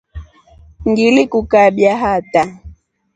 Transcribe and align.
Ngilikukabia 0.89 1.93
hataa. 2.01 2.51